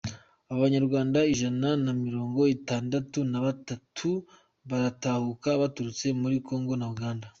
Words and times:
Abanyarwanda 0.55 1.19
ijana 1.33 1.69
na 1.85 1.91
mirongo 2.03 2.39
itandatu 2.55 3.19
na 3.31 3.39
batatu 3.45 4.09
baratahuka 4.69 5.49
baturutse 5.61 6.07
muri 6.21 6.37
kongo 6.47 6.73
na 6.79 6.85
Uganda 6.93 7.27